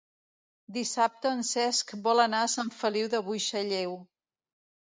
Dissabte 0.77 1.33
en 1.39 1.43
Cesc 1.49 1.93
vol 2.09 2.23
anar 2.25 2.41
a 2.47 2.49
Sant 2.55 2.73
Feliu 2.81 3.13
de 3.15 3.23
Buixalleu. 3.31 3.97